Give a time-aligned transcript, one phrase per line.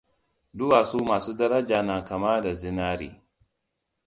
[0.57, 3.21] Duwatsu masu daraja na kama da zinari.